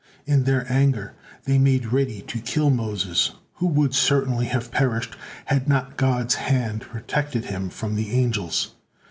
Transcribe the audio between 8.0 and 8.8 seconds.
angels.